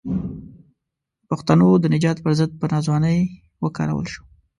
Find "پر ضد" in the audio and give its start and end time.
2.25-2.51